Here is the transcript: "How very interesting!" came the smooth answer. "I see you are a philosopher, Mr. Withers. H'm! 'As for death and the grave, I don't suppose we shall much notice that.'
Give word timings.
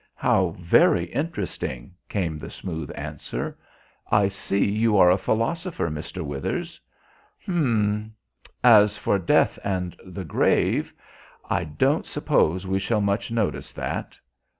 "How 0.15 0.55
very 0.57 1.03
interesting!" 1.11 1.93
came 2.09 2.39
the 2.39 2.49
smooth 2.49 2.89
answer. 2.95 3.55
"I 4.11 4.29
see 4.29 4.67
you 4.67 4.97
are 4.97 5.11
a 5.11 5.17
philosopher, 5.19 5.91
Mr. 5.91 6.23
Withers. 6.25 6.81
H'm! 7.43 8.15
'As 8.63 8.97
for 8.97 9.19
death 9.19 9.59
and 9.63 9.95
the 10.03 10.25
grave, 10.25 10.91
I 11.47 11.65
don't 11.65 12.07
suppose 12.07 12.65
we 12.65 12.79
shall 12.79 13.01
much 13.01 13.29
notice 13.29 13.73
that.' 13.73 14.17